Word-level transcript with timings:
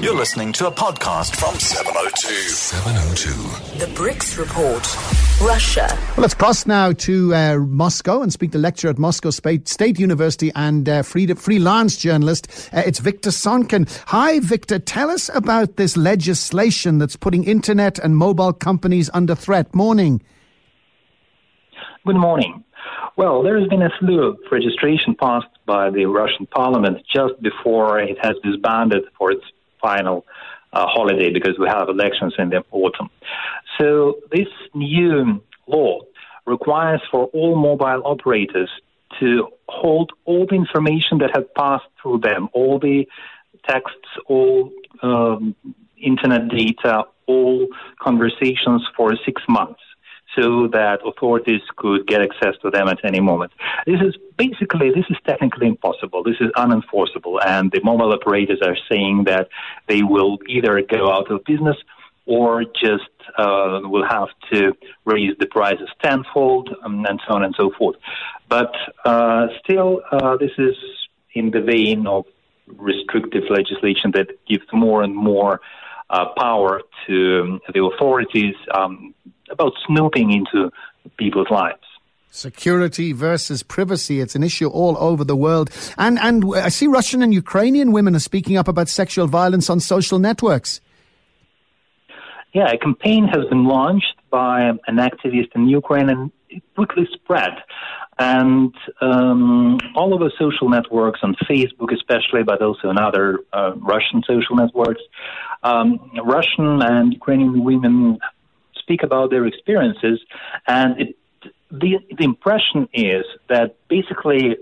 You're 0.00 0.14
listening 0.14 0.52
to 0.52 0.68
a 0.68 0.70
podcast 0.70 1.34
from 1.34 1.58
702. 1.58 2.28
702. 2.28 3.84
The 3.84 3.92
BRICS 3.94 4.38
Report. 4.38 4.86
Russia. 5.42 5.88
Well, 5.90 6.22
let's 6.22 6.34
cross 6.34 6.66
now 6.66 6.92
to 6.92 7.34
uh, 7.34 7.56
Moscow 7.58 8.22
and 8.22 8.32
speak 8.32 8.52
to 8.52 8.58
lecturer 8.58 8.90
at 8.90 8.98
Moscow 8.98 9.30
State 9.30 9.98
University 9.98 10.52
and 10.54 10.88
uh, 10.88 11.02
freelance 11.02 11.96
journalist. 11.96 12.70
Uh, 12.72 12.84
it's 12.86 13.00
Victor 13.00 13.32
Sonkin. 13.32 13.88
Hi, 14.06 14.38
Victor. 14.38 14.78
Tell 14.78 15.10
us 15.10 15.30
about 15.34 15.78
this 15.78 15.96
legislation 15.96 16.98
that's 16.98 17.16
putting 17.16 17.42
internet 17.42 17.98
and 17.98 18.16
mobile 18.16 18.52
companies 18.52 19.10
under 19.14 19.34
threat. 19.34 19.74
Morning. 19.74 20.22
Good 22.06 22.16
morning. 22.16 22.62
Well, 23.16 23.42
there 23.42 23.58
has 23.58 23.68
been 23.68 23.82
a 23.82 23.90
slew 23.98 24.22
of 24.22 24.38
registration 24.52 25.16
passed 25.16 25.48
by 25.66 25.90
the 25.90 26.04
Russian 26.04 26.46
parliament 26.46 26.98
just 27.12 27.34
before 27.42 27.98
it 27.98 28.16
has 28.22 28.36
disbanded 28.44 29.02
for 29.18 29.32
its 29.32 29.42
final 29.80 30.24
uh, 30.72 30.86
holiday 30.86 31.32
because 31.32 31.58
we 31.58 31.66
have 31.66 31.88
elections 31.88 32.34
in 32.38 32.50
the 32.50 32.64
autumn. 32.70 33.10
So 33.78 34.18
this 34.32 34.48
new 34.74 35.42
law 35.66 36.00
requires 36.46 37.00
for 37.10 37.26
all 37.26 37.56
mobile 37.56 38.02
operators 38.04 38.70
to 39.20 39.48
hold 39.68 40.12
all 40.24 40.46
the 40.48 40.54
information 40.54 41.18
that 41.18 41.30
has 41.34 41.44
passed 41.56 41.86
through 42.00 42.20
them, 42.20 42.48
all 42.52 42.78
the 42.78 43.06
texts, 43.68 44.08
all 44.26 44.70
um, 45.02 45.54
internet 45.96 46.48
data, 46.48 47.04
all 47.26 47.66
conversations 48.00 48.86
for 48.96 49.14
six 49.24 49.42
months 49.48 49.80
so 50.38 50.68
that 50.68 51.00
authorities 51.04 51.62
could 51.76 52.06
get 52.06 52.20
access 52.22 52.54
to 52.62 52.70
them 52.70 52.88
at 52.88 53.04
any 53.04 53.20
moment. 53.20 53.52
This 53.86 54.00
is 54.00 54.14
basically, 54.36 54.90
this 54.90 55.06
is 55.10 55.16
technically 55.26 55.66
impossible. 55.66 56.22
This 56.22 56.36
is 56.40 56.50
unenforceable. 56.56 57.38
And 57.44 57.70
the 57.72 57.80
mobile 57.82 58.12
operators 58.12 58.60
are 58.62 58.76
saying 58.88 59.24
that 59.24 59.48
they 59.88 60.02
will 60.02 60.38
either 60.48 60.80
go 60.82 61.12
out 61.12 61.30
of 61.30 61.44
business 61.44 61.76
or 62.26 62.64
just 62.64 63.10
uh, 63.38 63.80
will 63.84 64.06
have 64.06 64.28
to 64.52 64.74
raise 65.04 65.34
the 65.38 65.46
prices 65.46 65.88
tenfold 66.02 66.68
um, 66.84 67.04
and 67.06 67.20
so 67.26 67.34
on 67.34 67.42
and 67.42 67.54
so 67.56 67.70
forth. 67.76 67.96
But 68.48 68.72
uh, 69.04 69.46
still, 69.64 70.02
uh, 70.12 70.36
this 70.36 70.52
is 70.58 70.76
in 71.32 71.50
the 71.50 71.62
vein 71.62 72.06
of 72.06 72.26
restrictive 72.66 73.44
legislation 73.48 74.10
that 74.12 74.28
gives 74.46 74.66
more 74.72 75.02
and 75.02 75.16
more 75.16 75.60
uh, 76.10 76.26
power 76.36 76.82
to 77.06 77.60
the 77.72 77.82
authorities. 77.82 78.54
Um, 78.74 79.14
about 79.50 79.72
snooping 79.86 80.32
into 80.32 80.70
people's 81.16 81.50
lives. 81.50 81.82
Security 82.30 83.12
versus 83.12 83.62
privacy. 83.62 84.20
It's 84.20 84.34
an 84.34 84.42
issue 84.42 84.68
all 84.68 84.96
over 84.98 85.24
the 85.24 85.36
world. 85.36 85.70
And, 85.96 86.18
and 86.18 86.44
I 86.54 86.68
see 86.68 86.86
Russian 86.86 87.22
and 87.22 87.32
Ukrainian 87.32 87.90
women 87.92 88.14
are 88.14 88.20
speaking 88.20 88.56
up 88.58 88.68
about 88.68 88.88
sexual 88.88 89.26
violence 89.26 89.70
on 89.70 89.80
social 89.80 90.18
networks. 90.18 90.80
Yeah, 92.52 92.70
a 92.70 92.78
campaign 92.78 93.28
has 93.28 93.44
been 93.46 93.64
launched 93.64 94.14
by 94.30 94.60
an 94.86 94.96
activist 94.96 95.54
in 95.54 95.68
Ukraine 95.68 96.08
and 96.10 96.30
it 96.50 96.62
quickly 96.74 97.08
spread. 97.14 97.50
And 98.18 98.74
um, 99.00 99.78
all 99.94 100.12
over 100.12 100.30
social 100.38 100.68
networks, 100.68 101.20
on 101.22 101.36
Facebook 101.48 101.94
especially, 101.94 102.42
but 102.42 102.60
also 102.60 102.88
on 102.88 102.98
other 102.98 103.40
uh, 103.52 103.72
Russian 103.76 104.22
social 104.26 104.56
networks, 104.56 105.00
um, 105.62 106.10
Russian 106.24 106.82
and 106.82 107.12
Ukrainian 107.12 107.62
women 107.62 108.18
speak 108.88 109.02
about 109.02 109.30
their 109.30 109.44
experiences, 109.46 110.18
and 110.66 110.90
it, 111.02 111.16
the 111.70 111.98
the 112.18 112.24
impression 112.24 112.88
is 112.94 113.24
that 113.52 113.76
basically 113.88 114.56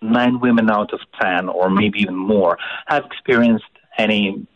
nine 0.00 0.40
women 0.40 0.70
out 0.70 0.90
of 0.96 1.00
ten, 1.20 1.48
or 1.48 1.68
maybe 1.68 2.00
even 2.00 2.16
more, 2.16 2.56
have 2.86 3.04
experienced 3.04 3.74
any 3.98 4.46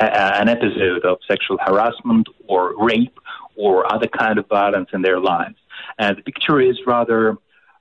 uh, 0.00 0.32
an 0.40 0.48
episode 0.56 1.02
of 1.10 1.18
sexual 1.26 1.56
harassment 1.66 2.26
or 2.46 2.60
rape 2.90 3.18
or 3.56 3.90
other 3.94 4.08
kind 4.08 4.38
of 4.38 4.46
violence 4.48 4.90
in 4.92 5.00
their 5.00 5.20
lives. 5.20 5.56
And 5.98 6.18
the 6.18 6.22
picture 6.22 6.60
is 6.60 6.76
rather 6.86 7.38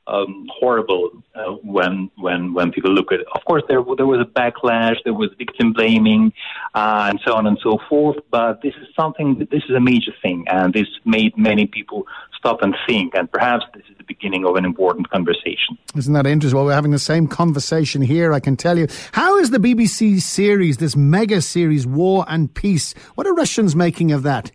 um, 0.08 0.48
horrible 0.52 1.12
uh, 1.34 1.54
when 1.64 2.12
when 2.18 2.54
when 2.54 2.72
people 2.72 2.92
look 2.92 3.12
at 3.12 3.20
it. 3.22 3.28
Of 3.34 3.44
course, 3.46 3.64
there 3.68 3.84
there 3.98 4.06
was 4.06 4.22
a 4.22 4.40
backlash, 4.40 4.98
there 5.04 5.14
was 5.14 5.30
victim 5.38 5.74
blaming, 5.74 6.32
uh, 6.74 7.08
and 7.10 7.20
so 7.26 7.34
on 7.34 7.48
and 7.48 7.58
so 7.62 7.80
forth. 7.90 8.18
But 8.32 8.62
this 8.62 8.74
is 8.82 8.88
something. 8.96 9.48
This 9.52 9.64
is 9.68 9.76
a 9.76 9.80
major 9.80 10.14
thing, 10.22 10.46
and 10.48 10.74
this 10.74 10.88
made 11.06 11.38
many 11.38 11.66
people 11.66 12.06
stop 12.38 12.62
and 12.62 12.76
think. 12.88 13.16
And 13.16 13.32
perhaps 13.32 13.66
this 13.74 13.84
is 13.90 13.98
the 13.98 14.04
beginning 14.04 14.46
of 14.46 14.56
an 14.56 14.66
important 14.66 15.10
conversation. 15.10 15.78
Isn't 15.96 16.14
that 16.14 16.28
interesting? 16.28 16.56
Well, 16.56 16.66
we're 16.66 16.74
having 16.74 16.92
the 16.92 17.00
same 17.00 17.28
conversation 17.28 18.02
here. 18.02 18.34
I 18.34 18.40
can 18.40 18.56
tell 18.56 18.78
you. 18.78 18.88
How 19.12 19.38
is 19.38 19.50
the 19.50 19.58
BBC 19.60 20.22
series, 20.22 20.78
this 20.78 20.96
mega 20.96 21.42
series, 21.42 21.88
War 21.88 22.26
and 22.28 22.54
Peace? 22.54 22.94
What 23.16 23.26
are 23.26 23.34
Russians 23.34 23.76
making 23.76 24.12
of 24.12 24.24
that? 24.24 24.52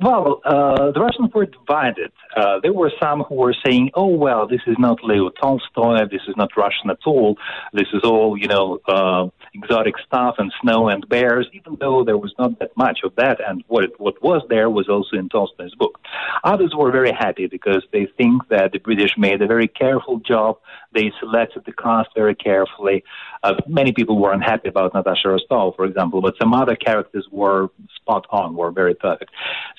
Well, 0.00 0.40
uh, 0.44 0.92
the 0.92 1.00
Russians 1.00 1.34
were 1.34 1.46
divided. 1.46 2.12
Uh, 2.36 2.60
there 2.62 2.72
were 2.72 2.92
some 3.00 3.24
who 3.24 3.34
were 3.34 3.54
saying, 3.66 3.90
"Oh 3.94 4.06
well, 4.06 4.46
this 4.46 4.60
is 4.68 4.76
not 4.78 5.02
Leo 5.02 5.28
Tolstoy. 5.30 6.06
This 6.08 6.22
is 6.28 6.36
not 6.36 6.56
Russian 6.56 6.90
at 6.90 6.98
all. 7.04 7.36
This 7.72 7.88
is 7.92 8.02
all, 8.04 8.36
you 8.36 8.46
know, 8.46 8.78
uh, 8.86 9.26
exotic 9.54 9.94
stuff 10.06 10.36
and 10.38 10.52
snow 10.62 10.88
and 10.88 11.08
bears." 11.08 11.48
Even 11.52 11.76
though 11.80 12.04
there 12.04 12.16
was 12.16 12.32
not 12.38 12.60
that 12.60 12.76
much 12.76 13.00
of 13.02 13.12
that, 13.16 13.38
and 13.44 13.64
what 13.66 13.84
it, 13.84 13.98
what 13.98 14.22
was 14.22 14.42
there 14.48 14.70
was 14.70 14.88
also 14.88 15.16
in 15.16 15.28
Tolstoy's 15.28 15.74
book. 15.74 15.98
Others 16.44 16.74
were 16.76 16.92
very 16.92 17.10
happy 17.10 17.48
because 17.48 17.82
they 17.92 18.06
think 18.16 18.46
that 18.50 18.70
the 18.70 18.78
British 18.78 19.14
made 19.18 19.42
a 19.42 19.48
very 19.48 19.66
careful 19.66 20.20
job. 20.20 20.58
They 20.94 21.10
selected 21.18 21.64
the 21.64 21.72
cast 21.72 22.10
very 22.14 22.36
carefully. 22.36 23.02
Uh, 23.42 23.54
many 23.66 23.92
people 23.92 24.18
were 24.20 24.32
unhappy 24.32 24.68
about 24.68 24.94
Natasha 24.94 25.28
Rostova, 25.28 25.74
for 25.74 25.84
example, 25.84 26.20
but 26.20 26.34
some 26.40 26.54
other 26.54 26.76
characters 26.76 27.26
were 27.30 27.68
spot 27.96 28.26
on, 28.30 28.54
were 28.56 28.70
very 28.70 28.94
perfect. 28.94 29.30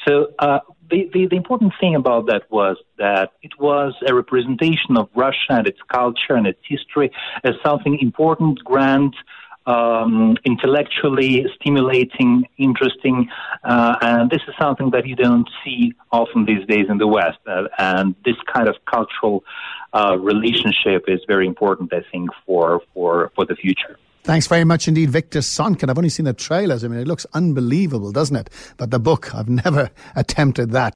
So 0.09 0.33
uh, 0.39 0.59
the, 0.89 1.07
the, 1.13 1.27
the 1.27 1.35
important 1.35 1.73
thing 1.79 1.93
about 1.93 2.25
that 2.27 2.49
was 2.49 2.77
that 2.97 3.33
it 3.43 3.51
was 3.59 3.93
a 4.07 4.15
representation 4.15 4.97
of 4.97 5.07
Russia 5.15 5.51
and 5.51 5.67
its 5.67 5.77
culture 5.87 6.33
and 6.33 6.47
its 6.47 6.59
history 6.67 7.11
as 7.43 7.53
something 7.63 7.99
important, 8.01 8.57
grand, 8.63 9.13
um, 9.67 10.35
intellectually 10.45 11.45
stimulating, 11.61 12.47
interesting, 12.57 13.29
uh, 13.63 13.97
and 14.01 14.31
this 14.31 14.41
is 14.47 14.55
something 14.59 14.89
that 14.89 15.05
you 15.05 15.15
don't 15.15 15.47
see 15.63 15.93
often 16.11 16.45
these 16.45 16.65
days 16.65 16.87
in 16.89 16.97
the 16.97 17.05
West. 17.05 17.37
Uh, 17.45 17.65
and 17.77 18.15
this 18.25 18.37
kind 18.51 18.67
of 18.67 18.77
cultural 18.85 19.43
uh, 19.93 20.17
relationship 20.17 21.03
is 21.07 21.19
very 21.27 21.45
important, 21.45 21.93
I 21.93 22.01
think, 22.11 22.31
for 22.47 22.81
for 22.95 23.31
for 23.35 23.45
the 23.45 23.55
future. 23.55 23.99
Thanks 24.23 24.47
very 24.47 24.63
much 24.63 24.87
indeed, 24.87 25.09
Victor 25.09 25.41
Sonkin. 25.41 25.89
I've 25.89 25.97
only 25.97 26.09
seen 26.09 26.25
the 26.25 26.33
trailers. 26.33 26.83
I 26.83 26.87
mean, 26.87 26.99
it 26.99 27.07
looks 27.07 27.25
unbelievable, 27.33 28.11
doesn't 28.11 28.35
it? 28.35 28.49
But 28.77 28.91
the 28.91 28.99
book, 28.99 29.33
I've 29.33 29.49
never 29.49 29.89
attempted 30.15 30.71
that. 30.71 30.87